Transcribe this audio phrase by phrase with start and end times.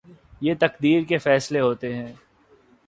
[0.41, 2.13] یہ تقدیر کے فیصلے ہوتے ہیں۔